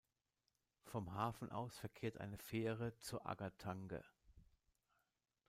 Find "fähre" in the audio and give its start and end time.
2.39-2.97